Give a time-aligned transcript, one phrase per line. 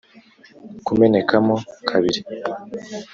[0.85, 1.55] kumeneka mo
[1.89, 2.21] kabiri